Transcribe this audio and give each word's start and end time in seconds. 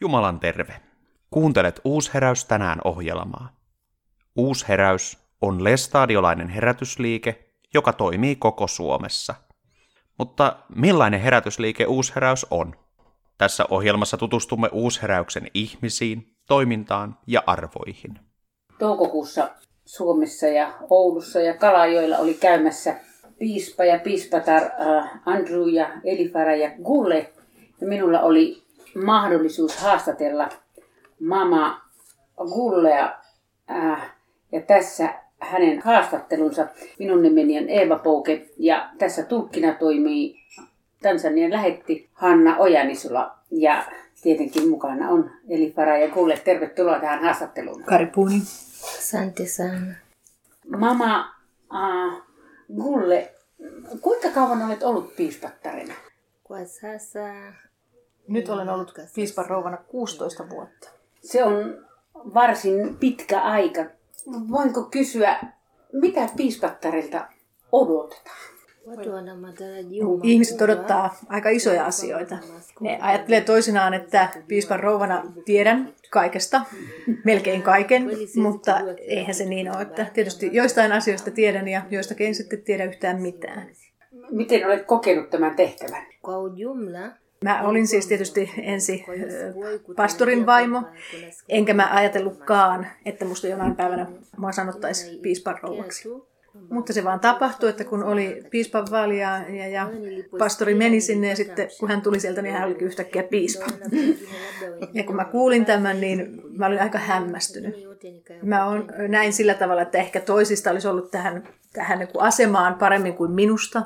Jumalan 0.00 0.40
terve. 0.40 0.74
Kuuntelet 1.30 1.80
Uusheräys 1.84 2.44
tänään 2.44 2.78
ohjelmaa. 2.84 3.56
Uusheräys 4.36 5.18
on 5.40 5.64
lestadiolainen 5.64 6.48
herätysliike, 6.48 7.54
joka 7.74 7.92
toimii 7.92 8.36
koko 8.36 8.66
Suomessa. 8.66 9.34
Mutta 10.18 10.56
millainen 10.76 11.20
herätysliike 11.20 11.86
Uusheräys 11.86 12.46
on? 12.50 12.74
Tässä 13.38 13.64
ohjelmassa 13.70 14.16
tutustumme 14.16 14.68
Uusheräyksen 14.72 15.46
ihmisiin, 15.54 16.36
toimintaan 16.48 17.18
ja 17.26 17.42
arvoihin. 17.46 18.18
Toukokuussa 18.78 19.50
Suomessa 19.84 20.46
ja 20.46 20.72
Oulussa 20.90 21.40
ja 21.40 21.54
Kalajoilla 21.54 22.18
oli 22.18 22.34
käymässä 22.34 22.96
piispa 23.38 23.84
ja 23.84 23.98
piispatar 23.98 24.62
äh, 24.62 25.20
Andrew 25.26 25.68
ja 25.68 25.90
Elifara 26.04 26.56
ja 26.56 26.70
Gulle. 26.84 27.32
Ja 27.80 27.86
minulla 27.86 28.20
oli 28.20 28.67
mahdollisuus 28.94 29.76
haastatella 29.76 30.48
mama 31.20 31.80
Gullea. 32.36 33.18
Äh, 33.70 34.14
ja 34.52 34.60
tässä 34.60 35.14
hänen 35.40 35.80
haastattelunsa. 35.80 36.66
Minun 36.98 37.22
nimeni 37.22 37.58
on 37.58 37.68
Eeva 37.68 37.98
Pouke 37.98 38.48
ja 38.56 38.90
tässä 38.98 39.22
tulkkina 39.22 39.74
toimii 39.74 40.36
Tansanian 41.02 41.52
lähetti 41.52 42.10
Hanna 42.12 42.56
Ojanisula. 42.56 43.38
Ja 43.50 43.84
tietenkin 44.22 44.68
mukana 44.68 45.08
on 45.08 45.30
Elifara 45.48 45.98
ja 45.98 46.08
Gulle. 46.08 46.36
Tervetuloa 46.44 47.00
tähän 47.00 47.20
haastatteluun. 47.20 47.82
Karipuni. 47.82 48.42
Asante 48.98 49.46
sana. 49.46 49.94
Mama 50.76 51.34
äh, 51.74 52.22
Gulle, 52.76 53.32
kuinka 54.00 54.28
kauan 54.30 54.62
olet 54.62 54.82
ollut 54.82 55.16
piispattarina? 55.16 55.94
Kwa 56.44 56.64
sasa 56.64 57.52
Nyt 58.28 58.48
olen 58.48 58.68
ollut 58.68 58.94
piispan 59.14 59.46
rouvana 59.46 59.76
16 59.76 60.50
vuotta. 60.50 60.90
Se 61.20 61.44
on 61.44 61.86
varsin 62.14 62.96
pitkä 62.96 63.40
aika. 63.40 63.84
Voinko 64.50 64.84
kysyä, 64.84 65.40
mitä 65.92 66.28
piispattarilta 66.36 67.26
odotetaan? 67.72 68.36
Ihmiset 70.22 70.62
odottaa 70.62 71.16
aika 71.28 71.48
isoja 71.48 71.86
asioita. 71.86 72.38
Ne 72.80 72.98
ajattelee 73.00 73.40
toisinaan, 73.40 73.94
että 73.94 74.28
piispan 74.48 74.80
rouvana 74.80 75.22
tiedän 75.44 75.94
kaikesta, 76.10 76.60
melkein 77.24 77.62
kaiken, 77.62 78.10
mutta 78.36 78.80
eihän 78.98 79.34
se 79.34 79.44
niin 79.44 79.76
ole. 79.76 79.82
Että 79.82 80.06
tietysti 80.14 80.50
joistain 80.52 80.92
asioista 80.92 81.30
tiedän 81.30 81.68
ja 81.68 81.82
joistakin 81.90 82.26
en 82.26 82.34
sitten 82.34 82.62
tiedä 82.62 82.84
yhtään 82.84 83.22
mitään. 83.22 83.68
Miten 84.30 84.66
olet 84.66 84.86
kokenut 84.86 85.30
tämän 85.30 85.56
tehtävän? 85.56 86.06
Mä 87.44 87.62
olin 87.62 87.86
siis 87.86 88.06
tietysti 88.06 88.50
ensi 88.62 89.04
pastorin 89.96 90.46
vaimo, 90.46 90.82
enkä 91.48 91.74
mä 91.74 91.88
ajatellutkaan, 91.92 92.86
että 93.04 93.24
musta 93.24 93.46
jonain 93.46 93.76
päivänä 93.76 94.06
mua 94.36 94.52
sanottaisi 94.52 95.18
piispan 95.22 95.58
rouvaksi. 95.62 96.08
Mutta 96.70 96.92
se 96.92 97.04
vaan 97.04 97.20
tapahtui, 97.20 97.70
että 97.70 97.84
kun 97.84 98.02
oli 98.02 98.42
piispan 98.50 98.86
vaali 98.90 99.20
ja, 99.20 99.40
ja, 99.68 99.90
pastori 100.38 100.74
meni 100.74 101.00
sinne 101.00 101.28
ja 101.28 101.36
sitten 101.36 101.68
kun 101.80 101.88
hän 101.88 102.02
tuli 102.02 102.20
sieltä, 102.20 102.42
niin 102.42 102.54
hän 102.54 102.66
olikin 102.66 102.86
yhtäkkiä 102.86 103.22
piispa. 103.22 103.66
Ja 104.94 105.04
kun 105.04 105.16
mä 105.16 105.24
kuulin 105.24 105.64
tämän, 105.64 106.00
niin 106.00 106.42
mä 106.56 106.66
olin 106.66 106.80
aika 106.82 106.98
hämmästynyt. 106.98 107.74
Mä 108.42 108.66
on, 108.66 108.86
näin 109.08 109.32
sillä 109.32 109.54
tavalla, 109.54 109.82
että 109.82 109.98
ehkä 109.98 110.20
toisista 110.20 110.70
olisi 110.70 110.88
ollut 110.88 111.10
tähän, 111.10 111.48
tähän 111.72 111.98
niin 111.98 112.08
asemaan 112.18 112.74
paremmin 112.74 113.14
kuin 113.14 113.30
minusta. 113.30 113.82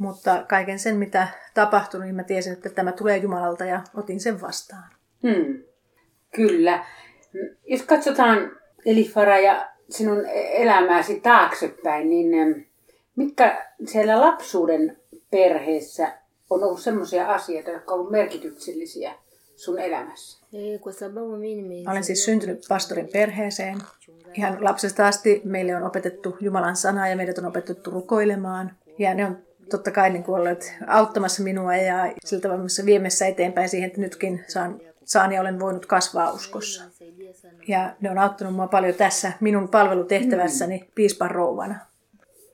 Mutta 0.00 0.44
kaiken 0.48 0.78
sen, 0.78 0.96
mitä 0.96 1.28
tapahtui, 1.54 2.04
niin 2.04 2.14
mä 2.14 2.24
tiesin, 2.24 2.52
että 2.52 2.70
tämä 2.70 2.92
tulee 2.92 3.16
Jumalalta 3.16 3.64
ja 3.64 3.80
otin 3.94 4.20
sen 4.20 4.40
vastaan. 4.40 4.90
Hmm. 5.22 5.62
Kyllä. 6.34 6.84
Jos 7.66 7.82
katsotaan 7.82 8.52
Elifara 8.86 9.38
ja 9.38 9.68
sinun 9.90 10.26
elämääsi 10.52 11.20
taaksepäin, 11.20 12.10
niin 12.10 12.66
mitkä 13.16 13.66
siellä 13.86 14.20
lapsuuden 14.20 14.96
perheessä 15.30 16.12
on 16.50 16.64
ollut 16.64 16.80
sellaisia 16.80 17.26
asioita, 17.32 17.70
jotka 17.70 17.94
ovat 17.94 18.10
merkityksellisiä 18.10 19.14
sun 19.56 19.78
elämässä? 19.78 20.46
eh, 20.52 20.80
Olen 21.90 22.04
siis 22.04 22.24
syntynyt 22.24 22.64
pastorin 22.68 23.08
perheeseen. 23.12 23.78
Ihan 24.34 24.64
lapsesta 24.64 25.06
asti 25.06 25.40
meille 25.44 25.76
on 25.76 25.82
opetettu 25.82 26.36
Jumalan 26.40 26.76
sanaa 26.76 27.08
ja 27.08 27.16
meidät 27.16 27.38
on 27.38 27.46
opetettu 27.46 27.90
rukoilemaan. 27.90 28.76
Ja 28.98 29.14
ne 29.14 29.26
on 29.26 29.49
totta 29.70 29.90
kai 29.90 30.10
niin 30.10 30.24
kuin 30.24 30.38
olleet 30.38 30.74
auttamassa 30.86 31.42
minua 31.42 31.76
ja 31.76 32.12
sillä 32.24 32.40
tavalla 32.40 32.86
viemässä 32.86 33.26
eteenpäin 33.26 33.68
siihen, 33.68 33.86
että 33.86 34.00
nytkin 34.00 34.44
saan, 34.48 34.80
saan 35.04 35.32
ja 35.32 35.40
olen 35.40 35.60
voinut 35.60 35.86
kasvaa 35.86 36.32
uskossa. 36.32 36.84
Ja 37.68 37.94
ne 38.00 38.10
on 38.10 38.18
auttanut 38.18 38.54
mua 38.54 38.68
paljon 38.68 38.94
tässä 38.94 39.32
minun 39.40 39.68
palvelutehtävässäni 39.68 40.88
piispan 40.94 41.30
rouvana. 41.30 41.74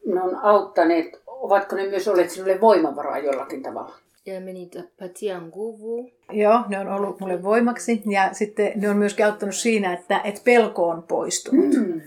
Ne 0.07 0.23
on 0.23 0.37
auttaneet, 0.37 1.23
ovatko 1.27 1.77
ne 1.77 1.87
myös 1.87 2.09
olleet 2.09 2.31
sinulle 2.31 2.61
voimavaraa 2.61 3.19
jollakin 3.19 3.63
tavalla? 3.63 3.95
yamenipatia 4.27 5.41
nguvu 5.41 6.11
Joo, 6.33 6.61
ne 6.69 6.79
on 6.79 6.89
ollut 6.89 7.21
mulle 7.21 7.43
voimaksi 7.43 8.03
ja 8.11 8.29
sitten 8.33 8.73
ne 8.77 8.91
on 8.91 8.97
myöskin 8.97 9.27
auttanut 9.27 9.55
siinä, 9.55 9.93
että, 9.93 10.21
että 10.25 10.41
pelko 10.45 10.89
on 10.89 11.03
poistunut. 11.03 11.75
Mm. 11.75 12.01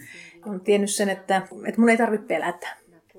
On 0.45 0.61
tiennyt 0.61 0.89
sen, 0.89 1.09
että, 1.09 1.41
että 1.65 1.81
mun 1.81 1.89
ei 1.89 1.97
tarvitse 1.97 2.27
pelätä. 2.27 2.67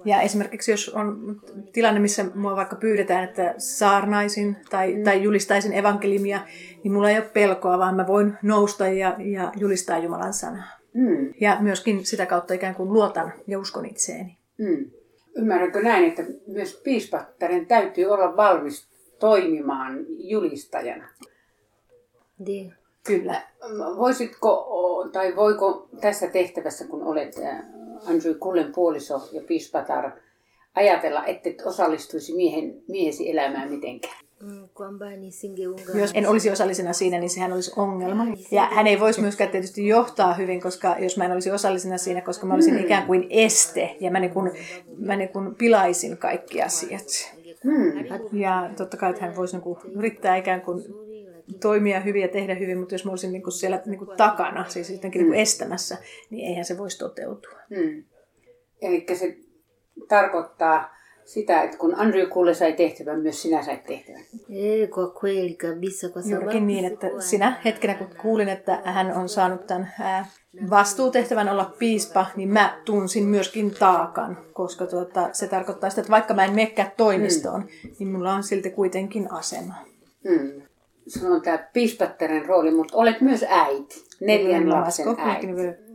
Ja 0.05 0.21
esimerkiksi 0.21 0.71
jos 0.71 0.89
on 0.89 1.41
tilanne, 1.73 2.01
missä 2.01 2.25
mua 2.35 2.57
vaikka 2.57 2.77
pyydetään, 2.77 3.25
että 3.25 3.55
saarnaisin 3.59 4.57
tai, 4.71 4.97
tai 5.05 5.23
julistaisin 5.23 5.73
evankeliumia, 5.73 6.41
niin 6.85 6.93
mulla 6.93 7.11
ei 7.11 7.19
ole 7.19 7.31
pelkoa, 7.33 7.79
vaan 7.79 7.97
mä 7.97 8.07
voin 8.07 8.39
nousta 8.43 8.89
ja, 8.89 9.17
ja 9.19 9.53
julistaa 9.57 9.99
Jumalan 9.99 10.35
sanaa. 10.35 10.69
Hmm. 10.95 11.35
Ja 11.41 11.57
myöskin 11.61 12.07
sitä 12.07 12.27
kautta 12.27 12.55
ikään 12.55 12.75
kuin 12.75 12.93
luotan 12.93 13.33
ja 13.47 13.59
uskon 13.59 13.87
itseeni. 13.87 14.37
Hmm. 14.59 14.91
Ymmärränkö 15.37 15.83
näin, 15.83 16.05
että 16.05 16.23
myös 16.47 16.81
piispattaren 16.85 17.67
täytyy 17.67 18.05
olla 18.07 18.37
valmis 18.37 18.89
toimimaan 19.19 19.99
julistajana? 20.09 21.09
ndio 22.39 22.71
Kyllä. 23.07 23.43
Voisitko 23.97 24.67
tai 25.13 25.37
voiko 25.37 25.89
tässä 26.01 26.27
tehtävässä, 26.27 26.87
kun 26.87 27.03
olet 27.03 27.35
äh, 27.45 27.65
Andrew 28.07 28.35
Kullen 28.35 28.73
puoliso 28.73 29.29
ja 29.33 29.43
piispatar, 29.47 30.11
ajatella, 30.75 31.27
että 31.27 31.51
et 31.51 31.63
osallistuisi 31.65 32.35
miehen, 32.35 32.83
miehesi 32.89 33.31
elämään 33.31 33.71
mitenkään? 33.71 34.15
Mm, 34.43 34.69
Jos 35.95 36.11
en 36.15 36.29
olisi 36.29 36.51
osallisena 36.51 36.93
siinä, 36.93 37.19
niin 37.19 37.31
sehän 37.31 37.53
olisi 37.53 37.73
ongelma. 37.77 38.27
Ja 38.51 38.63
hän 38.67 38.87
ei 38.87 39.01
voisi 39.01 39.21
myöskään 39.21 39.51
tietysti 39.51 39.87
johtaa 39.89 40.35
hyvin, 40.35 40.61
koska 40.61 40.97
jos 40.99 41.17
mä 41.17 41.25
en 41.25 41.33
olisi 41.33 41.51
osallisena 41.51 41.99
siinä, 41.99 42.21
koska 42.21 42.47
mä 42.47 42.55
olisin 42.55 42.79
ikään 42.79 43.07
kuin 43.07 43.27
este 43.31 43.97
ja 44.01 44.11
mä, 44.11 44.21
niin 44.21 44.33
kuin, 44.33 44.51
mä 44.99 45.17
niin 45.17 45.29
kuin 45.29 45.55
pilaisin 45.55 46.17
kaikki 46.17 46.63
asiat. 46.63 47.07
Hmm. 47.65 47.93
Ja 48.33 48.71
totta 48.77 48.97
kai, 48.97 49.11
että 49.11 49.25
hän 49.25 49.37
voisi 49.37 49.57
niin 49.57 49.63
kuin 49.63 49.79
yrittää 49.97 50.37
ikään 50.37 50.61
kuin 50.61 50.85
toimia 51.61 52.01
hyvin 52.01 52.23
ja 52.23 52.29
tehdä 52.29 52.55
hyvin, 52.55 52.79
mutta 52.79 52.95
jos 52.95 53.05
mä 53.05 53.11
olisin 53.11 53.33
niin 53.33 53.43
kuin 53.43 53.53
siellä 53.53 53.83
niin 53.87 53.99
kuin 53.99 54.17
takana, 54.17 54.69
siis 54.69 54.91
jotenkin 54.91 55.21
niin 55.21 55.29
kuin 55.29 55.41
estämässä, 55.41 55.99
niin 56.31 56.49
eihän 56.49 56.65
se 56.65 56.79
voisi 56.79 56.99
toteutua. 56.99 57.59
Hmm. 57.77 58.05
Eli 58.83 59.07
se 59.15 59.37
tarkoittaa 60.09 61.01
sitä, 61.25 61.63
että 61.63 61.77
kun 61.77 61.95
Andrew 61.95 62.29
Kulle 62.29 62.55
sai 62.55 62.73
tehtävän, 62.73 63.21
myös 63.21 63.43
sinä 63.43 63.63
sait 63.63 63.85
tehtävän. 63.85 64.21
eh, 64.51 64.91
kwa 64.91 65.09
kweli 65.21 65.55
kabisa 65.55 66.09
kwa 66.09 66.23
sababu 66.23 66.41
Juurikin 66.41 66.67
niin, 66.67 66.85
että 66.85 67.07
sinä 67.19 67.61
hetkenä 67.65 67.95
kun 67.95 68.09
kuulin, 68.23 68.49
että 68.49 68.81
hän 68.85 69.13
on 69.17 69.29
saanut 69.29 69.67
tämän 69.67 69.93
ää, 70.01 70.27
vastuutehtävän 70.71 71.49
olla 71.49 71.75
piispa, 71.79 72.27
niin 72.37 72.49
mä 72.49 72.81
tunsin 72.85 73.25
myöskin 73.25 73.75
taakan, 73.79 74.39
koska 74.53 74.87
tuota, 74.87 75.29
se 75.33 75.47
tarkoittaa 75.47 75.91
sitä, 75.91 76.01
että 76.01 76.11
vaikka 76.11 76.35
mä 76.35 76.45
en 76.45 76.55
menekään 76.55 76.93
toimistoon, 76.97 77.69
niin 77.99 78.09
mulla 78.09 78.35
on 78.35 78.43
silti 78.43 78.71
kuitenkin 78.71 79.33
asema. 79.33 79.75
Hmm. 80.29 80.63
On 81.31 81.43
tämä 81.43 81.59
piispattaren 81.73 82.47
rooli, 82.47 82.71
mutta 82.71 82.97
olet 82.97 83.21
myös 83.21 83.45
äiti, 83.49 84.05
neljän 84.21 84.69
lapsen 84.71 85.07
äiti. 85.19 85.47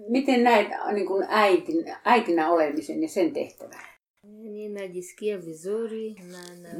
Miten 0.09 0.43
näet 0.43 0.67
niin 0.93 1.07
kuin 1.07 1.25
äitin, 1.29 1.85
äitinä 2.05 2.49
olemisen 2.49 3.01
ja 3.01 3.09
sen 3.09 3.31
tehtävän? 3.33 3.79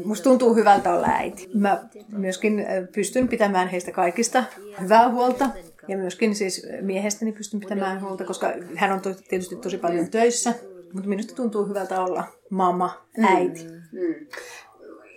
Musta 0.06 0.24
tuntuu 0.24 0.56
hyvältä 0.56 0.94
olla 0.94 1.08
äiti. 1.08 1.50
Mä 1.54 1.84
myöskin 2.12 2.60
äh, 2.60 2.66
pystyn 2.96 3.28
pitämään 3.28 3.68
heistä 3.68 3.92
kaikista 3.92 4.44
hyvää 4.82 5.10
huolta. 5.10 5.50
Ja 5.88 5.98
myöskin 5.98 6.36
siis 6.36 6.68
miehestäni 6.82 7.32
pystyn 7.32 7.60
pitämään 7.60 8.02
huolta, 8.02 8.26
koska 8.26 8.54
hän 8.76 8.92
on 8.92 9.02
tietysti 9.30 9.56
tosi 9.56 9.78
paljon 9.78 10.10
töissä. 10.10 10.54
Mutta 10.94 11.10
minusta 11.10 11.36
tuntuu 11.36 11.66
hyvältä 11.66 12.04
olla 12.04 12.24
mama, 12.50 13.06
äiti. 13.24 13.62
Hmm. 13.92 14.28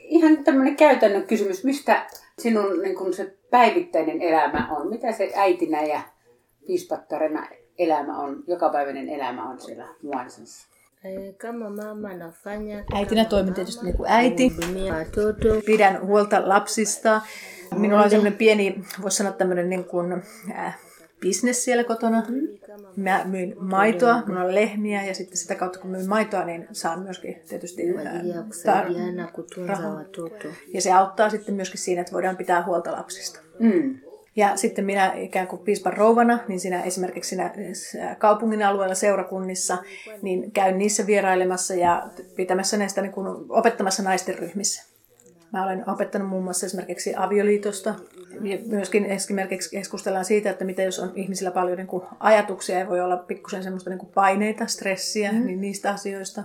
Ihan 0.02 0.44
tämmöinen 0.44 0.76
käytännön 0.76 1.26
kysymys. 1.26 1.64
Mistä 1.64 2.06
sinun 2.38 2.82
niin 2.82 2.96
kuin 2.96 3.14
se 3.14 3.36
päivittäinen 3.50 4.22
elämä 4.22 4.68
on? 4.70 4.88
Mitä 4.88 5.12
se 5.12 5.32
äitinä 5.36 5.82
ja 5.82 6.00
piispattarena 6.66 7.48
elämä 7.78 8.18
on, 8.18 8.44
jokapäiväinen 8.46 9.08
elämä 9.08 9.50
on 9.50 9.60
siellä 9.60 9.88
Muansassa? 10.02 10.68
Eh, 11.04 11.36
Kama 11.36 11.70
mama 11.70 12.14
nafanya 12.14 12.84
Äitinä 12.94 13.24
toimin 13.24 13.54
tietysti 13.54 13.84
niin 13.84 13.96
kuin 13.96 14.10
äiti. 14.10 14.52
Pidän 15.66 16.06
huolta 16.06 16.48
lapsista. 16.48 17.20
Minulla 17.76 18.02
on 18.02 18.10
semmoinen 18.10 18.38
pieni, 18.38 18.84
voisi 19.02 19.16
sanoa 19.16 19.32
tämmöinen 19.32 19.70
niin 19.70 19.84
kuin, 19.84 20.22
äh, 20.58 20.78
business 21.22 21.64
siellä 21.64 21.84
kotona. 21.84 22.22
Mä 22.96 23.24
myyn 23.24 23.54
maitoa, 23.60 24.22
minulla 24.26 24.44
on 24.44 24.54
lehmiä 24.54 25.04
ja 25.04 25.14
sitten 25.14 25.36
sitä 25.36 25.54
kautta 25.54 25.78
kun 25.78 25.90
myyn 25.90 26.08
maitoa, 26.08 26.44
niin 26.44 26.68
saan 26.72 27.02
myöskin 27.02 27.42
tietysti 27.48 27.82
tar- 27.92 29.68
rahaa. 29.68 30.04
ja 30.74 30.80
se 30.80 30.92
auttaa 30.92 31.30
sitten 31.30 31.54
myöskin 31.54 31.80
siinä, 31.80 32.00
että 32.00 32.12
voidaan 32.12 32.36
pitää 32.36 32.64
huolta 32.64 32.92
lapsista. 32.92 33.40
Mm. 33.58 33.98
Ja 34.36 34.56
sitten 34.56 34.84
minä 34.84 35.12
ikään 35.12 35.46
kuin 35.46 35.62
piispan 35.62 35.92
rouvana, 35.92 36.38
niin 36.48 36.60
siinä 36.60 36.82
esimerkiksi 36.82 37.28
siinä 37.28 37.54
kaupungin 38.18 38.62
alueella 38.62 38.94
seurakunnissa, 38.94 39.78
niin 40.22 40.52
käyn 40.52 40.78
niissä 40.78 41.06
vierailemassa 41.06 41.74
ja 41.74 42.08
pitämässä 42.36 42.76
näistä 42.76 43.02
niin 43.02 43.12
kuin 43.12 43.26
opettamassa 43.48 44.02
naisten 44.02 44.38
ryhmissä. 44.38 44.87
Mä 45.52 45.64
olen 45.64 45.90
opettanut 45.90 46.28
muun 46.28 46.44
muassa 46.44 46.66
esimerkiksi 46.66 47.14
avioliitosta. 47.16 47.94
Ja 48.42 48.58
myöskin 48.66 49.04
esimerkiksi 49.04 49.70
keskustellaan 49.70 50.24
siitä, 50.24 50.50
että 50.50 50.64
mitä 50.64 50.82
jos 50.82 50.98
on 50.98 51.12
ihmisillä 51.14 51.50
paljon 51.50 51.76
niin 51.76 51.86
kuin 51.86 52.02
ajatuksia 52.20 52.78
ja 52.78 52.88
voi 52.88 53.00
olla 53.00 53.16
pikkusen 53.16 53.62
semmoista 53.62 53.90
niin 53.90 53.98
kuin 53.98 54.12
paineita, 54.14 54.66
stressiä, 54.66 55.32
mm. 55.32 55.46
niin 55.46 55.60
niistä 55.60 55.90
asioista. 55.90 56.44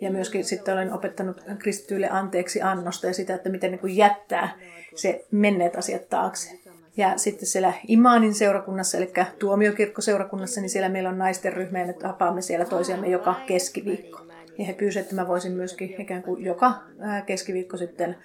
Ja 0.00 0.10
myöskin 0.10 0.44
sitten 0.44 0.74
olen 0.74 0.92
opettanut 0.92 1.44
kristityille 1.58 2.08
anteeksi 2.10 2.62
annosta 2.62 3.06
ja 3.06 3.14
sitä, 3.14 3.34
että 3.34 3.48
miten 3.48 3.70
niin 3.70 3.80
kuin 3.80 3.96
jättää 3.96 4.58
se 4.94 5.24
menneet 5.30 5.76
asiat 5.76 6.08
taakse. 6.08 6.58
Ja 6.96 7.18
sitten 7.18 7.46
siellä 7.46 7.72
Imaanin 7.88 8.34
seurakunnassa, 8.34 8.98
eli 8.98 9.12
tuomiokirkkoseurakunnassa, 9.38 10.60
niin 10.60 10.70
siellä 10.70 10.88
meillä 10.88 11.08
on 11.08 11.18
naisten 11.18 11.52
ryhmä 11.52 11.80
ja 11.80 11.86
me 11.86 11.92
tapaamme 11.92 12.42
siellä 12.42 12.64
toisiamme 12.64 13.08
joka 13.08 13.34
keskiviikko. 13.46 14.29
Ja 14.60 14.66
he 14.66 14.72
pyysivät, 14.72 15.04
että 15.04 15.14
mä 15.14 15.28
voisin 15.28 15.52
myöskin 15.52 15.94
ikään 15.98 16.22
kuin 16.22 16.44
joka 16.44 16.82
keskiviikko 17.26 17.76
sitten 17.76 18.16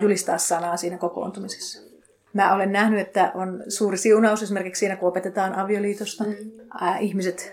julistaa 0.00 0.38
sanaa 0.38 0.76
siinä 0.76 0.98
kokoontumisessa. 0.98 1.82
Mä 2.32 2.54
olen 2.54 2.72
nähnyt, 2.72 3.00
että 3.00 3.32
on 3.34 3.64
suuri 3.68 3.96
siunaus 3.96 4.42
esimerkiksi 4.42 4.80
siinä, 4.80 4.96
kun 4.96 5.08
opetetaan 5.08 5.54
avioliitosta. 5.54 6.24
Ää, 6.80 6.98
ihmiset 6.98 7.52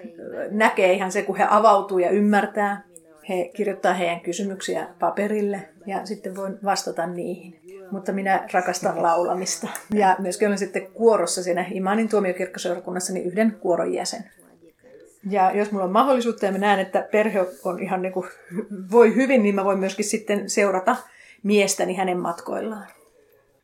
näkee 0.52 0.94
ihan 0.94 1.12
se, 1.12 1.22
kun 1.22 1.38
he 1.38 1.46
avautuu 1.50 2.00
ja 2.00 2.10
ymmärtää. 2.10 2.84
He 3.30 3.52
kirjoittaa 3.56 3.94
heidän 3.94 4.22
kysymyksiä 4.22 4.88
paperille 5.00 5.70
ja 5.86 6.06
sitten 6.06 6.36
voin 6.36 6.60
vastata 6.64 7.08
niihin. 7.08 7.60
Mutta 7.92 8.12
minä 8.12 8.48
rakastan 8.54 9.02
laulamista. 9.08 9.68
Ja 9.94 10.16
myöskin 10.20 10.48
olen 10.48 10.58
sitten 10.58 10.92
kuorossa 10.92 11.44
siinä 11.44 11.66
Imanin 11.72 12.10
tuomiokirkkoseurakunnassa 12.10 13.14
niin 13.14 13.26
yhden 13.26 13.52
kuoron 13.52 13.94
jäsen. 13.94 14.24
Ja 15.30 15.52
jos 15.52 15.72
mulla 15.72 15.86
on 15.86 15.92
mahdollisuutta 15.92 16.46
ja 16.46 16.52
mä 16.52 16.58
näen, 16.58 16.80
että 16.80 17.08
perhe 17.12 17.46
on 17.64 17.80
ihan 17.80 18.02
niin 18.02 18.14
kuin, 18.14 18.28
voi 18.92 19.16
hyvin, 19.16 19.44
niin 19.44 19.56
mä 19.56 19.66
voin 19.66 19.80
myöskin 19.80 20.06
sitten 20.06 20.50
seurata 20.50 20.96
miestäni 21.44 21.96
hänen 21.96 22.20
matkoillaan. 22.20 22.88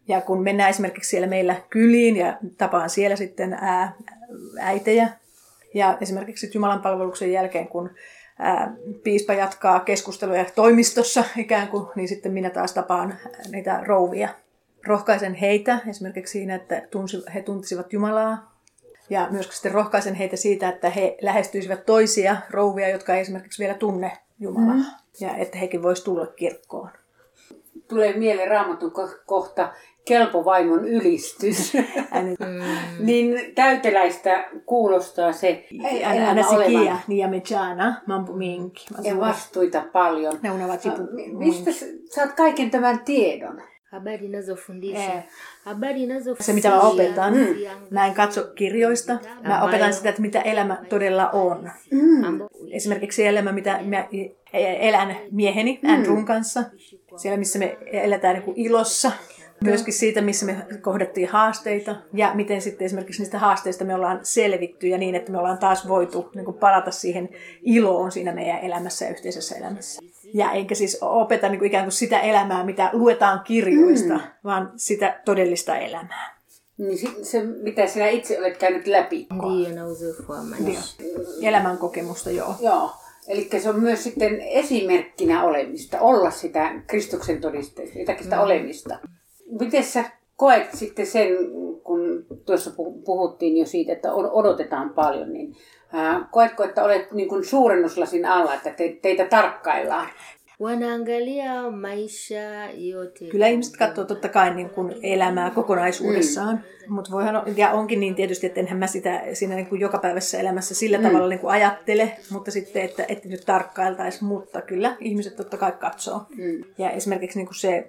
Ja 0.07 0.21
kun 0.21 0.43
mennään 0.43 0.69
esimerkiksi 0.69 1.09
siellä 1.09 1.27
meillä 1.27 1.55
kyliin 1.69 2.17
ja 2.17 2.37
tapaan 2.57 2.89
siellä 2.89 3.15
sitten 3.15 3.53
ää, 3.53 3.93
äitejä, 4.59 5.09
ja 5.73 5.97
esimerkiksi 6.01 6.51
Jumalan 6.53 6.81
palveluksen 6.81 7.31
jälkeen, 7.31 7.67
kun 7.67 7.89
ää, 8.39 8.73
piispa 9.03 9.33
jatkaa 9.33 9.79
keskusteluja 9.79 10.45
toimistossa 10.55 11.23
ikään 11.37 11.67
kuin, 11.67 11.87
niin 11.95 12.07
sitten 12.07 12.31
minä 12.31 12.49
taas 12.49 12.73
tapaan 12.73 13.15
niitä 13.51 13.79
rouvia. 13.83 14.29
Rohkaisen 14.87 15.33
heitä 15.33 15.79
esimerkiksi 15.87 16.31
siinä, 16.31 16.55
että 16.55 16.81
tunsi, 16.91 17.23
he 17.33 17.41
tuntisivat 17.41 17.93
Jumalaa, 17.93 18.54
ja 19.09 19.27
myös 19.31 19.49
sitten 19.49 19.71
rohkaisen 19.71 20.15
heitä 20.15 20.35
siitä, 20.35 20.69
että 20.69 20.89
he 20.89 21.17
lähestyisivät 21.21 21.85
toisia 21.85 22.35
rouvia, 22.49 22.89
jotka 22.89 23.13
ei 23.15 23.21
esimerkiksi 23.21 23.63
vielä 23.63 23.73
tunne 23.77 24.11
Jumalaa. 24.39 24.75
Mm. 24.75 24.83
Ja 25.19 25.35
että 25.35 25.57
hekin 25.57 25.83
voisi 25.83 26.03
tulla 26.03 26.27
kirkkoon. 26.27 26.89
Tulee 27.87 28.13
mieleen 28.17 28.47
raamatun 28.47 28.91
ko- 28.91 29.19
kohta 29.25 29.73
kelpo 30.05 30.45
vaimon 30.45 30.87
ylistys. 30.87 31.73
Ääni- 32.11 32.35
niin 32.99 33.55
täyteläistä 33.55 34.49
kuulostaa 34.65 35.31
se 35.31 35.67
elämä 35.91 36.29
Änä 36.29 36.43
sikia, 36.43 36.79
olevan. 36.79 36.99
nia 37.07 37.27
mejana, 37.27 38.01
mampu 38.07 38.33
minki. 38.33 38.85
Ja 39.03 39.19
vastuita 39.19 39.83
paljon. 39.93 40.39
Ne. 40.41 40.49
Mi- 41.11 41.33
Mistä 41.33 41.71
s- 41.71 41.85
saat 42.05 42.33
kaiken 42.33 42.71
tämän 42.71 42.99
tiedon? 42.99 43.61
Habari 43.91 44.25
inazofundisha 44.25 45.13
Eh. 45.13 45.23
habari 45.63 46.03
inazofundisha 46.03 46.43
Se, 46.45 46.53
mitä 46.53 46.69
mä 46.69 46.79
opetan, 46.79 47.33
Mm. 47.33 47.47
mä 47.89 48.05
en 48.07 48.13
katso 48.13 48.43
kirjoista. 48.55 49.17
Mä 49.47 49.63
opetan 49.63 49.93
sitä, 49.93 50.09
että 50.09 50.21
mitä 50.21 50.41
elämä 50.41 50.77
todella 50.89 51.29
on. 51.29 51.71
Esimerkiksi 52.71 53.15
se 53.15 53.29
elämä, 53.29 53.51
mitä 53.51 53.79
mä 53.83 54.07
elän 54.79 55.15
mieheni 55.31 55.79
Andrewn 55.87 56.25
kanssa. 56.25 56.63
Siellä, 57.17 57.37
missä 57.37 57.59
me 57.59 57.77
eletään 57.85 58.33
niin 58.35 58.43
kuin 58.43 58.57
ilossa. 58.57 59.11
Myöskin 59.63 59.93
siitä, 59.93 60.21
missä 60.21 60.45
me 60.45 60.65
kohdattiin 60.81 61.29
haasteita 61.29 61.95
ja 62.13 62.31
miten 62.33 62.61
sitten 62.61 62.85
esimerkiksi 62.85 63.21
niistä 63.21 63.39
haasteista 63.39 63.85
me 63.85 63.95
ollaan 63.95 64.19
selvitty 64.23 64.87
ja 64.87 64.97
niin, 64.97 65.15
että 65.15 65.31
me 65.31 65.37
ollaan 65.37 65.57
taas 65.57 65.87
voitu 65.87 66.29
niin 66.35 66.45
kuin 66.45 66.57
palata 66.57 66.91
siihen 66.91 67.29
iloon 67.61 68.11
siinä 68.11 68.33
meidän 68.33 68.59
elämässä 68.59 69.05
ja 69.05 69.11
yhteisessä 69.11 69.55
elämässä. 69.55 70.01
Ja 70.33 70.51
enkä 70.51 70.75
siis 70.75 70.97
opeta 71.01 71.49
niin 71.49 71.59
kuin 71.59 71.67
ikään 71.67 71.85
kuin 71.85 71.91
sitä 71.91 72.19
elämää, 72.19 72.63
mitä 72.63 72.89
luetaan 72.93 73.41
kirjoista, 73.43 74.13
mm. 74.13 74.21
vaan 74.43 74.71
sitä 74.75 75.21
todellista 75.25 75.77
elämää. 75.77 76.35
Niin 76.77 77.25
se, 77.25 77.43
mitä 77.43 77.87
sinä 77.87 78.07
itse 78.07 78.39
olet 78.39 78.57
käynyt 78.57 78.87
läpi. 78.87 79.27
maisha 80.59 81.03
Elämän 81.41 81.77
kokemusta, 81.77 82.31
joo. 82.31 82.55
Joo. 82.59 82.91
Eli 83.27 83.49
se 83.59 83.69
on 83.69 83.79
myös 83.79 84.03
sitten 84.03 84.41
esimerkkinä 84.41 85.43
olemista, 85.43 85.99
olla 85.99 86.31
sitä 86.31 86.81
Kristuksen 86.87 87.41
todisteista, 87.41 87.99
jotakin 87.99 88.23
sitä 88.23 88.41
olemista. 88.41 88.99
Miten 89.59 89.83
sä 89.83 90.03
koet 90.37 90.71
sitten 90.73 91.05
sen, 91.07 91.27
kun 91.83 92.25
tuossa 92.45 92.71
pu- 92.71 93.03
puhuttiin 93.05 93.57
jo 93.57 93.65
siitä, 93.65 93.93
että 93.93 94.13
odotetaan 94.13 94.89
paljon, 94.89 95.33
niin 95.33 95.55
koetko, 96.31 96.63
että 96.63 96.83
olet 96.83 97.11
niin 97.11 97.29
kuin 97.29 97.45
suurennuslasin 97.45 98.25
alla, 98.25 98.53
että 98.53 98.69
te, 98.69 98.97
teitä 99.01 99.25
tarkkaillaan? 99.25 100.07
Wanaangalia 100.61 101.71
maisha 101.71 102.35
yote 102.91 103.25
Kyllä 103.31 103.47
ihmiset 103.47 103.77
katsoo 103.77 104.05
totta 104.05 104.29
kai 104.29 104.55
niin 104.55 104.69
kuin 104.69 104.95
elämää 105.03 105.49
kokonaisuudessaan, 105.49 106.55
mm. 106.55 106.93
mutta 106.93 107.11
voihan, 107.11 107.43
ja 107.57 107.71
onkin 107.71 107.99
niin 107.99 108.15
tietysti, 108.15 108.47
että 108.47 108.59
enhän 108.59 108.77
mä 108.77 108.87
sitä 108.87 109.21
siinä 109.33 109.55
niin 109.55 109.67
kuin 109.67 109.81
jokapäiväisessä 109.81 110.39
elämässä 110.39 110.75
sillä 110.75 110.97
mm. 110.97 111.03
tavalla 111.03 111.27
niin 111.27 111.39
kuin 111.39 111.51
ajattele, 111.51 112.11
mutta 112.29 112.51
sitten, 112.51 112.81
että, 112.81 113.05
että 113.07 113.27
nyt 113.27 113.45
tarkkailtaisiin, 113.45 114.25
mutta 114.25 114.61
kyllä 114.61 114.97
ihmiset 114.99 115.35
totta 115.35 115.57
kai 115.57 115.71
katsoo. 115.71 116.21
Mm. 116.37 116.63
Ja 116.77 116.91
esimerkiksi 116.91 117.39
niin 117.39 117.47
kuin 117.47 117.55
se, 117.55 117.87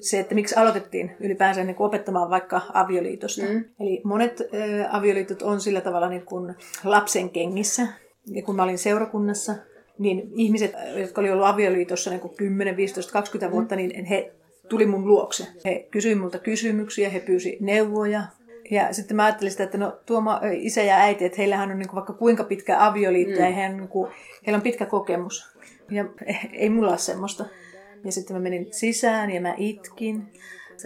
se, 0.00 0.20
että 0.20 0.34
miksi 0.34 0.56
aloitettiin 0.56 1.16
ylipäänsä 1.20 1.64
niin 1.64 1.76
kuin 1.76 1.86
opettamaan 1.86 2.30
vaikka 2.30 2.60
avioliitosta. 2.72 3.42
Mm. 3.42 3.64
Eli 3.80 4.00
monet 4.04 4.40
ä, 4.40 4.44
avioliitot 4.90 5.42
on 5.42 5.60
sillä 5.60 5.80
tavalla 5.80 6.08
niin 6.08 6.26
kuin 6.26 6.54
lapsen 6.84 7.30
kengissä, 7.30 7.86
ja 8.26 8.42
kun 8.42 8.56
mä 8.56 8.62
olin 8.62 8.78
seurakunnassa, 8.78 9.54
niin 9.98 10.30
ihmiset, 10.36 10.72
jotka 10.96 11.20
oli 11.20 11.30
ollut 11.30 11.46
avioliitossa 11.46 12.10
niin 12.10 12.20
kuin 12.20 12.36
10, 12.36 12.76
15, 12.76 13.12
20 13.12 13.52
vuotta, 13.52 13.76
niin 13.76 14.04
he 14.04 14.32
tuli 14.68 14.86
mun 14.86 15.08
luokse. 15.08 15.46
He 15.64 15.88
kysyivät 15.90 16.20
multa 16.20 16.38
kysymyksiä, 16.38 17.10
he 17.10 17.20
pyysi 17.20 17.56
neuvoja. 17.60 18.22
Ja 18.70 18.92
sitten 18.92 19.16
mä 19.16 19.24
ajattelin 19.24 19.50
sitä, 19.50 19.64
että 19.64 19.78
no 19.78 19.98
tuoma 20.06 20.40
isä 20.52 20.82
ja 20.82 20.96
äiti, 20.96 21.24
että 21.24 21.38
heillähän 21.38 21.70
on 21.70 21.78
niin 21.78 21.88
kuin 21.88 21.96
vaikka 21.96 22.12
kuinka 22.12 22.44
pitkä 22.44 22.86
avioliitto 22.86 23.40
mm. 23.40 23.44
ja 23.44 23.50
heidän, 23.50 23.76
niin 23.76 23.88
kuin, 23.88 24.10
heillä 24.46 24.56
on 24.56 24.62
pitkä 24.62 24.86
kokemus. 24.86 25.56
Ja 25.90 26.04
ei 26.52 26.70
mulla 26.70 26.90
ole 26.90 26.98
semmoista. 26.98 27.44
Ja 28.04 28.12
sitten 28.12 28.36
mä 28.36 28.40
menin 28.42 28.68
sisään 28.70 29.30
ja 29.30 29.40
mä 29.40 29.54
itkin. 29.56 30.26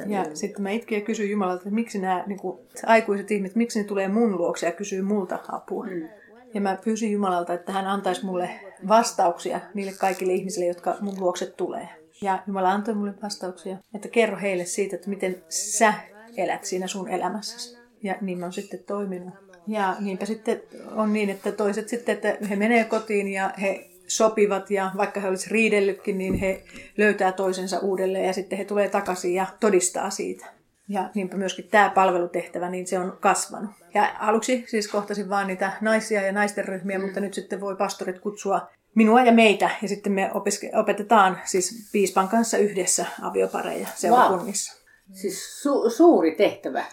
Ja 0.06 0.24
sitten 0.34 0.62
mä 0.62 0.70
itkin 0.70 0.98
ja 0.98 1.04
kysyin 1.04 1.30
Jumalalta, 1.30 1.62
että 1.62 1.74
miksi 1.74 1.98
nämä 1.98 2.24
niin 2.26 2.38
kuin, 2.38 2.58
aikuiset 2.86 3.30
ihmiset, 3.30 3.56
miksi 3.56 3.78
ne 3.78 3.84
tulee 3.84 4.08
mun 4.08 4.38
luokse 4.38 4.66
ja 4.66 4.72
kysyy 4.72 5.02
multa 5.02 5.38
apua. 5.48 5.86
Mm. 5.86 6.08
Ja 6.56 6.60
mä 6.60 6.78
pyysin 6.84 7.12
Jumalalta, 7.12 7.54
että 7.54 7.72
hän 7.72 7.86
antaisi 7.86 8.24
mulle 8.24 8.50
vastauksia 8.88 9.60
niille 9.74 9.92
kaikille 9.92 10.32
ihmisille, 10.32 10.66
jotka 10.66 10.96
mun 11.00 11.20
luokse 11.20 11.46
tulee. 11.46 11.88
Ja 12.22 12.42
Jumala 12.46 12.72
antoi 12.72 12.94
mulle 12.94 13.14
vastauksia, 13.22 13.76
että 13.94 14.08
kerro 14.08 14.38
heille 14.40 14.64
siitä, 14.64 14.96
että 14.96 15.08
miten 15.08 15.42
sä 15.48 15.94
elät 16.36 16.64
siinä 16.64 16.86
sun 16.86 17.08
elämässäsi. 17.08 17.78
Ja 18.02 18.14
niin 18.20 18.38
mä 18.38 18.44
oon 18.44 18.52
sitten 18.52 18.80
toiminut. 18.86 19.34
Ja 19.66 19.96
niinpä 20.00 20.26
sitten 20.26 20.62
on 20.90 21.12
niin, 21.12 21.30
että 21.30 21.52
toiset 21.52 21.88
sitten, 21.88 22.14
että 22.14 22.36
he 22.50 22.56
menee 22.56 22.84
kotiin 22.84 23.28
ja 23.28 23.52
he 23.60 23.90
sopivat 24.06 24.70
ja 24.70 24.90
vaikka 24.96 25.20
he 25.20 25.28
olisivat 25.28 25.52
riidellytkin, 25.52 26.18
niin 26.18 26.34
he 26.34 26.64
löytää 26.96 27.32
toisensa 27.32 27.78
uudelleen 27.78 28.26
ja 28.26 28.32
sitten 28.32 28.58
he 28.58 28.64
tulee 28.64 28.88
takaisin 28.88 29.34
ja 29.34 29.46
todistaa 29.60 30.10
siitä. 30.10 30.55
Ja 30.88 31.10
niinpä 31.14 31.36
myöskin 31.36 31.68
tämä 31.68 31.90
palvelutehtävä, 31.90 32.70
niin 32.70 32.86
se 32.86 32.98
on 32.98 33.18
kasvanut. 33.20 33.70
Ja 33.94 34.14
aluksi 34.18 34.64
siis 34.68 34.88
kohtasin 34.88 35.28
vaan 35.28 35.46
niitä 35.46 35.72
naisia 35.80 36.22
ja 36.22 36.32
naisten 36.32 36.64
ryhmiä, 36.64 36.98
mm. 36.98 37.04
mutta 37.04 37.20
nyt 37.20 37.34
sitten 37.34 37.60
voi 37.60 37.76
pastorit 37.76 38.18
kutsua 38.18 38.68
minua 38.94 39.22
ja 39.22 39.32
meitä. 39.32 39.70
Ja 39.82 39.88
sitten 39.88 40.12
me 40.12 40.30
opiske- 40.34 40.78
opetetaan 40.78 41.40
siis 41.44 41.90
piispan 41.92 42.28
kanssa 42.28 42.58
yhdessä 42.58 43.06
aviopareja 43.22 43.88
seurakunnissa. 43.94 44.82
Siis 45.12 45.64
su- 45.66 45.90
suuri 45.90 46.34
tehtävä. 46.34 46.84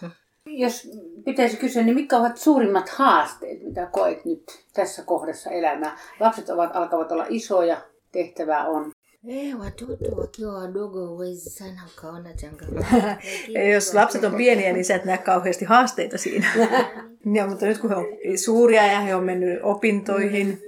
Jos 0.46 0.92
pitäisi 1.26 1.58
kysyä, 1.58 1.84
niin 1.84 1.96
mitkä 1.96 2.18
ovat 2.18 2.38
suurimmat 2.38 2.90
haasteet, 2.90 3.64
mitä 3.64 3.86
koet 3.86 4.26
nyt 4.26 4.66
tässä 4.74 5.04
kohdassa 5.04 5.50
elämää? 5.50 5.98
Lapset 6.20 6.50
ovat, 6.50 6.76
alkavat 6.76 7.12
olla 7.12 7.26
isoja, 7.30 7.82
tehtävää 8.12 8.68
on. 8.68 8.92
Eh, 9.28 9.60
watoto 9.60 10.16
wakiwa 10.16 10.54
wadogo 10.54 11.08
huwezi 11.08 11.50
sana 11.50 11.82
ukaona 11.98 12.34
changamoto. 12.34 12.86
Jos 13.74 13.94
lapset 13.94 14.24
on 14.24 14.36
pieniä, 14.36 14.74
niin 14.74 14.86
sä 14.86 14.96
et 14.96 15.06
näe 15.06 15.18
kauheasti 15.18 15.66
haasteita 15.66 16.18
siinä. 16.18 16.48
ja, 17.36 17.48
mutta 17.48 17.66
nyt 17.66 17.78
kun 17.78 17.90
he 17.90 17.96
on 17.96 18.06
suuria 18.38 18.88
ja 18.88 19.00
he 19.00 19.16
on 19.16 19.24
mennyt 19.24 19.60
opintoihin, 19.64 20.62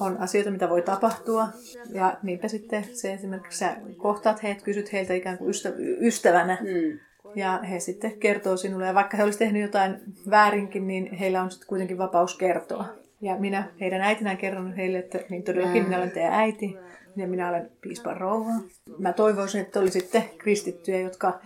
on 0.00 0.16
asioita, 0.18 0.50
mitä 0.50 0.68
voi 0.68 0.82
tapahtua. 0.82 1.48
Ja 1.92 2.18
niinpä 2.22 2.48
sitten 2.48 2.84
se 2.92 3.12
esimerkiksi 3.12 3.58
sä 3.58 3.76
kohtaat 3.96 4.42
heidät, 4.42 4.62
kysyt 4.62 4.92
heiltä 4.92 5.14
ikään 5.14 5.38
kuin 5.38 5.50
ystä, 5.50 5.72
ystävänä. 6.00 6.58
Mm. 6.60 6.98
Ja 7.34 7.58
he 7.70 7.80
sitten 7.80 8.18
kertoo 8.18 8.56
sinulle. 8.56 8.86
Ja 8.86 8.94
vaikka 8.94 9.16
he 9.16 9.22
olisivat 9.22 9.38
tehnyt 9.38 9.62
jotain 9.62 9.96
väärinkin, 10.30 10.86
niin 10.86 11.12
heillä 11.14 11.42
on 11.42 11.50
sitten 11.50 11.68
kuitenkin 11.68 11.98
vapaus 11.98 12.36
kertoa. 12.36 12.84
Ja 13.20 13.36
minä 13.36 13.64
heidän 13.80 14.00
äitinään 14.00 14.36
kerron 14.36 14.76
heille, 14.76 14.98
että 14.98 15.18
niin 15.30 15.42
todellakin 15.42 15.84
minä 15.84 15.98
olen 15.98 16.10
teidän 16.10 16.32
äiti 16.32 16.76
ja 17.16 17.26
minä 17.28 17.48
olen 17.48 17.70
piispan 17.80 18.16
rouva. 18.16 18.50
Mä 18.98 19.12
toivoisin, 19.12 19.60
että 19.60 19.80
olisitte 19.80 20.30
kristittyjä, 20.38 21.00
jotka, 21.00 21.40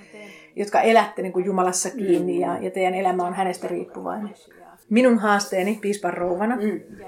jotka 0.56 0.80
elätte 0.80 1.22
niin 1.22 1.32
kuin 1.32 1.44
Jumalassa 1.44 1.90
kiinni 1.90 2.40
ja, 2.40 2.58
ja 2.58 2.70
teidän 2.70 2.94
elämä 2.94 3.26
on 3.26 3.34
hänestä 3.34 3.68
riippuvainen. 3.68 4.34
Minun 4.90 5.18
haasteeni 5.18 5.78
piispan 5.82 6.14
rouvana. 6.14 6.58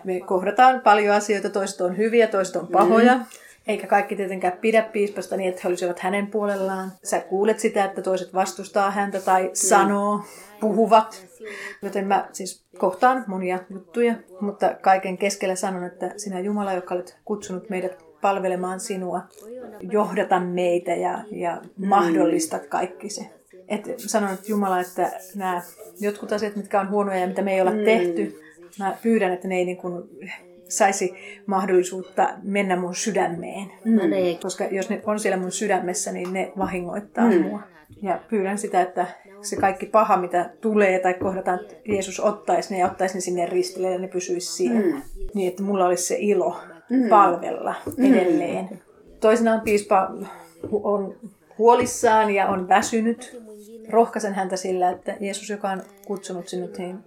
Me 0.05 0.21
kohdataan 0.21 0.81
paljon 0.81 1.17
asioita, 1.17 1.51
toiset 1.51 1.81
on 1.81 1.97
hyviä, 1.97 2.27
toiset 2.27 2.57
on 2.57 2.69
pahoja. 2.69 3.21
Eikä 3.67 3.87
kaikki 3.87 4.17
tietenkään 4.17 4.59
pidä 4.61 4.83
piispasta 4.83 5.37
niin, 5.37 5.49
että 5.49 5.61
he 5.65 5.69
olisivat 5.69 5.99
hänen 5.99 6.27
puolellaan. 6.27 6.93
Sä 7.03 7.21
kuulet 7.21 7.61
sitä, 7.61 7.85
että 7.85 8.03
toiset 8.03 8.35
vastustaa 8.35 8.91
häntä 8.91 9.21
tai 9.21 9.51
sanoo, 9.53 10.21
puhuvat. 10.61 11.27
Joten 11.83 12.07
mä 12.07 12.29
siis 12.33 12.65
kohtaan 12.79 13.25
monia 13.27 13.59
juttuja, 13.71 14.15
mutta 14.41 14.75
kaiken 14.81 15.19
keskellä 15.19 15.55
sanon, 15.55 15.85
että 15.85 16.13
sinä 16.17 16.41
Jumala, 16.41 16.73
joka 16.73 16.95
olet 16.95 17.19
kutsunut 17.25 17.71
meidät 17.71 18.05
palvelemaan 18.21 18.81
sinua, 18.81 19.21
johdata 19.81 20.41
meitä 20.41 20.95
ja, 20.95 21.25
ja 21.31 21.63
mahdollistat 21.77 22.67
kaikki 22.67 23.09
se. 23.09 23.31
Et 23.69 23.95
sanon, 23.97 24.33
että 24.33 24.47
Jumala, 24.49 24.81
että 24.81 25.13
nämä 25.35 25.63
jotkut 26.01 26.33
asiat, 26.33 26.57
mitkä 26.57 26.81
on 26.81 26.91
huonoja 26.91 27.19
ja 27.19 27.27
mitä 27.27 27.43
me 27.43 27.55
ei 27.55 27.61
olla 27.61 27.85
tehty, 27.85 28.41
mä 28.79 28.97
pyydän, 29.03 29.33
että 29.33 29.49
ne 29.49 29.57
ei 29.57 29.65
niin 29.65 29.77
kuin 29.77 30.03
saisi 30.77 31.15
mahdollisuutta 31.47 32.29
mennä 32.43 32.77
mun 32.77 32.95
sydämeen. 32.95 33.73
Mm. 33.85 34.01
Koska 34.43 34.65
jos 34.65 34.91
ne 34.91 35.03
on 35.07 35.21
siellä 35.21 35.37
mun 35.37 35.53
sydämessä, 35.53 36.13
niin 36.13 36.33
ne 36.33 36.53
vahingoittaa 36.59 37.31
mm. 37.31 37.43
mua. 37.43 37.61
Ja 38.03 38.21
pyydän 38.29 38.59
sitä, 38.59 38.81
että 38.81 39.07
se 39.43 39.57
kaikki 39.57 39.87
paha, 39.87 40.17
mitä 40.17 40.51
tulee 40.61 40.99
tai 40.99 41.15
kohdataan, 41.15 41.61
että 41.61 41.75
Jeesus 41.89 42.21
ottaisi 42.21 42.75
ne 42.75 42.81
ja 42.81 42.87
ottaisi 42.87 43.15
ne 43.15 43.21
sinne 43.21 43.47
ristille 43.47 43.91
ja 43.91 43.99
ne 43.99 44.09
pysyisi 44.09 44.53
siellä. 44.53 44.97
Mm. 44.97 45.03
Niin, 45.35 45.49
että 45.49 45.63
mulla 45.63 45.87
olisi 45.87 46.07
se 46.07 46.17
ilo 46.19 46.57
mm. 46.91 47.09
palvella 47.09 47.75
edelleen. 47.99 48.69
Mm. 48.71 48.79
Toisinaan 49.21 49.61
piispa 49.61 50.11
on 50.73 51.17
huolissaan 51.59 52.31
ja 52.31 52.47
on 52.49 52.69
väsynyt. 52.69 53.41
Rohkaisen 53.89 54.35
häntä 54.35 54.57
sillä, 54.57 54.91
että 54.91 55.17
Jeesus, 55.21 55.51
joka 55.51 55.71
on 55.71 55.83
kutsunut 56.07 56.49
sinut, 56.49 56.79
niin 56.79 56.99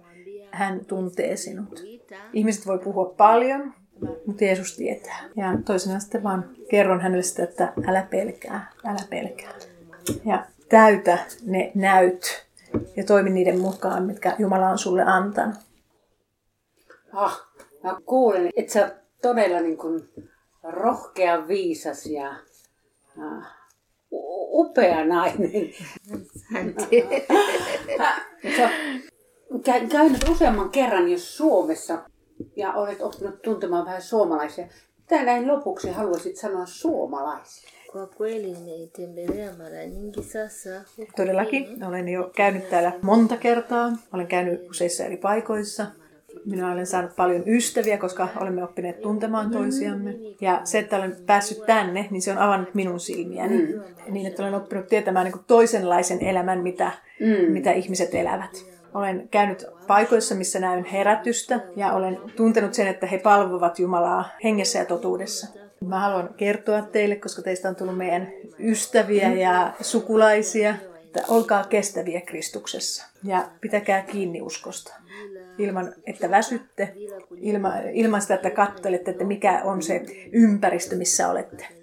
hän 0.58 0.84
tuntee 0.84 1.36
sinut. 1.36 1.84
Ihmiset 2.32 2.66
voi 2.66 2.78
puhua 2.78 3.14
paljon, 3.16 3.74
mutta 4.26 4.44
Jeesus 4.44 4.76
tietää. 4.76 5.18
Ja 5.36 5.58
toisinaan 5.64 6.00
sitten 6.00 6.22
vaan 6.22 6.50
kerron 6.70 7.00
hänelle 7.00 7.22
sitä, 7.22 7.42
että 7.42 7.72
älä 7.86 8.06
pelkää, 8.10 8.72
älä 8.84 9.00
pelkää. 9.10 9.52
Ja 10.24 10.46
täytä 10.68 11.18
ne 11.46 11.72
näyt 11.74 12.46
ja 12.96 13.04
toimi 13.04 13.30
niiden 13.30 13.60
mukaan, 13.60 14.02
mitkä 14.02 14.36
Jumala 14.38 14.68
on 14.68 14.78
sulle 14.78 15.02
antanut. 15.02 15.58
Ah, 17.12 17.48
mä 17.82 17.96
kuulen, 18.06 18.50
että 18.56 18.72
sä 18.72 18.96
todella 19.22 19.60
niin 19.60 19.78
kuin 19.78 20.08
rohkea, 20.62 21.48
viisas 21.48 22.06
ja 22.06 22.34
uh, 23.16 23.44
upea 24.60 25.04
nainen. 25.04 25.50
Sä 28.56 28.70
käynyt 29.90 30.28
useamman 30.28 30.70
kerran 30.70 31.08
jo 31.08 31.18
Suomessa 31.18 31.98
ja 32.56 32.72
olet 32.72 33.00
oppinut 33.00 33.42
tuntemaan 33.42 33.86
vähän 33.86 34.02
suomalaisia. 34.02 34.66
Mitä 34.98 35.24
näin 35.24 35.48
lopuksi 35.48 35.90
haluaisit 35.90 36.36
sanoa 36.36 36.66
suomalaisia? 36.66 37.70
Kwa 37.92 38.06
kweli 38.06 38.52
nimetembelea 38.52 39.50
mara 39.58 39.86
nyingi 39.86 40.22
sasa. 40.22 40.70
huku 40.98 41.12
Todellakin, 41.16 41.84
olen 41.84 42.08
jo 42.08 42.30
käynyt 42.36 42.70
täällä 42.70 42.92
monta 43.02 43.36
kertaa. 43.36 43.92
Olen 44.12 44.26
käynyt 44.26 44.70
useissa 44.70 45.04
eri 45.04 45.16
paikoissa. 45.16 45.86
Minä 46.44 46.72
olen 46.72 46.86
saanut 46.86 47.16
paljon 47.16 47.42
ystäviä, 47.46 47.98
koska 47.98 48.28
olemme 48.40 48.64
oppineet 48.64 49.00
tuntemaan 49.00 49.50
toisiamme. 49.50 50.14
Ja 50.40 50.60
se, 50.64 50.78
että 50.78 50.96
olen 50.96 51.16
päässyt 51.26 51.66
tänne, 51.66 52.08
niin 52.10 52.22
se 52.22 52.32
on 52.32 52.38
avannut 52.38 52.74
minun 52.74 53.00
silmiäni. 53.00 53.58
Mm. 53.58 53.82
Niin, 54.08 54.26
että 54.26 54.42
olen 54.42 54.54
oppinut 54.54 54.86
tietämään 54.86 55.24
niin 55.24 55.32
kuin 55.32 55.44
toisenlaisen 55.46 56.24
elämän, 56.24 56.62
mitä, 56.62 56.92
mm. 57.20 57.52
mitä 57.52 57.72
ihmiset 57.72 58.14
elävät. 58.14 58.77
Olen 58.94 59.28
käynyt 59.30 59.66
paikoissa, 59.86 60.34
missä 60.34 60.58
näyn 60.58 60.84
herätystä 60.84 61.60
ja 61.76 61.92
olen 61.92 62.18
tuntenut 62.36 62.74
sen, 62.74 62.86
että 62.86 63.06
he 63.06 63.18
palvovat 63.18 63.78
Jumalaa 63.78 64.28
hengessä 64.44 64.78
ja 64.78 64.84
totuudessa. 64.84 65.46
Mä 65.80 66.00
haluan 66.00 66.34
kertoa 66.36 66.82
teille, 66.82 67.16
koska 67.16 67.42
teistä 67.42 67.68
on 67.68 67.76
tullut 67.76 67.96
meidän 67.96 68.28
ystäviä 68.58 69.32
ja 69.32 69.72
sukulaisia, 69.80 70.74
että 71.04 71.22
olkaa 71.28 71.64
kestäviä 71.64 72.20
Kristuksessa 72.20 73.06
ja 73.24 73.48
pitäkää 73.60 74.02
kiinni 74.02 74.42
uskosta. 74.42 74.94
Ilman, 75.58 75.94
että 76.06 76.30
väsytte, 76.30 76.94
ilman, 77.40 77.72
ilman 77.92 78.22
sitä, 78.22 78.34
että 78.34 78.50
kattelette, 78.50 79.10
että 79.10 79.24
mikä 79.24 79.60
on 79.64 79.82
se 79.82 80.02
ympäristö, 80.32 80.96
missä 80.96 81.28
olette. 81.28 81.77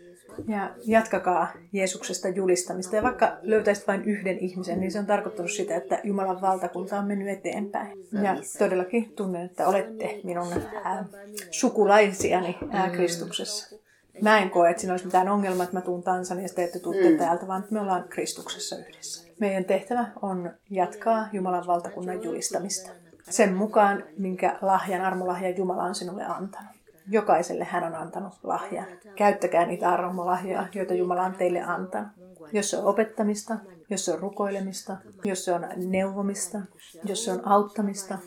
Ja 0.47 0.71
jatkakaa 0.85 1.47
Jeesuksesta 1.73 2.27
julistamista. 2.27 2.95
Ja 2.95 3.03
vaikka 3.03 3.37
löytäisit 3.41 3.87
vain 3.87 4.03
yhden 4.03 4.37
ihmisen, 4.37 4.79
niin 4.79 4.91
se 4.91 4.99
on 4.99 5.05
tarkoittanut 5.05 5.51
sitä, 5.51 5.75
että 5.75 5.99
Jumalan 6.03 6.41
valtakunta 6.41 6.99
on 6.99 7.05
mennyt 7.05 7.27
eteenpäin. 7.27 7.97
Ja 8.11 8.35
todellakin 8.57 9.13
tunnen, 9.15 9.45
että 9.45 9.67
olette 9.67 10.19
minun 10.23 10.47
ää, 10.83 11.05
sukulaisiani 11.51 12.57
ää, 12.71 12.89
Kristuksessa. 12.89 13.75
Mä 14.21 14.39
en 14.39 14.49
koe, 14.49 14.69
että 14.69 14.81
siinä 14.81 14.93
olisi 14.93 15.05
mitään 15.05 15.29
ongelmaa, 15.29 15.63
että 15.63 15.75
mä 15.75 15.81
tuun 15.81 16.03
Tansaniasta 16.03 16.61
ja 16.61 16.67
te 16.67 16.79
tuutte 16.79 17.09
mm. 17.09 17.17
täältä, 17.17 17.47
vaan 17.47 17.63
me 17.69 17.81
ollaan 17.81 18.05
Kristuksessa 18.09 18.75
yhdessä. 18.75 19.27
Meidän 19.39 19.65
tehtävä 19.65 20.05
on 20.21 20.51
jatkaa 20.69 21.27
Jumalan 21.33 21.67
valtakunnan 21.67 22.23
julistamista. 22.23 22.89
Sen 23.29 23.53
mukaan, 23.53 24.03
minkä 24.17 24.57
lahjan, 24.61 25.01
armolahjan 25.01 25.57
Jumala 25.57 25.83
on 25.83 25.95
sinulle 25.95 26.23
antanut. 26.23 26.71
Jokaiselle 27.07 27.63
hän 27.63 27.83
on 27.83 27.95
antanut 27.95 28.33
lahjan. 28.43 28.85
Käyttäkää 29.15 29.65
niitä 29.65 29.89
armolahjoja, 29.89 30.67
joita 30.75 30.93
Jumala 30.93 31.23
on 31.23 31.33
teille 31.33 31.61
antanut. 31.61 32.11
Jos 32.53 32.69
se 32.69 32.77
on 32.77 32.85
opettamista, 32.85 33.57
jos 33.89 34.05
se 34.05 34.13
on 34.13 34.19
rukoilemista, 34.19 34.97
jos 35.23 35.45
se 35.45 35.53
on 35.53 35.67
neuvomista, 35.75 36.59
jos 37.03 37.25
se 37.25 37.31
on 37.31 37.47
auttamista 37.47 38.17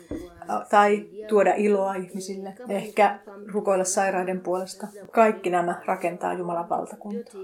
tai 0.69 1.09
tuoda 1.27 1.53
iloa 1.55 1.93
ihmisille, 1.93 2.53
ehkä 2.69 3.19
rukoilla 3.53 3.83
sairaiden 3.83 4.41
puolesta. 4.41 4.87
Kaikki 5.11 5.49
nämä 5.49 5.81
rakentaa 5.85 6.33
Jumalan 6.33 6.69
valtakuntaa. 6.69 7.41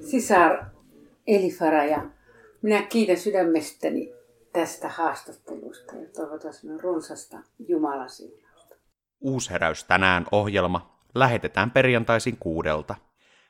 Sisar 0.00 0.64
Elifara 1.26 1.84
ja 1.84 2.06
minä 2.62 2.82
kiitän 2.82 3.16
sydämestäni 3.16 4.12
tästä 4.52 4.88
haastattelusta 4.88 5.96
ja 5.96 6.08
toivotan 6.16 6.52
sinulle 6.52 6.82
runsasta 6.82 7.38
Jumalan 7.68 8.10
siunausta. 8.10 8.51
Uusheräys 9.22 9.84
tänään 9.84 10.26
ohjelma 10.32 10.98
lähetetään 11.14 11.70
perjantaisin 11.70 12.36
kuudelta. 12.36 12.94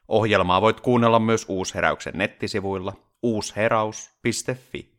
Ohjelmaa 0.09 0.61
voit 0.61 0.81
kuunnella 0.81 1.19
myös 1.19 1.45
Uusheräyksen 1.49 2.13
nettisivuilla 2.17 2.93
uusheraus.fi. 3.23 4.93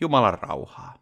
Jumalan 0.00 0.38
rauhaa. 0.42 1.01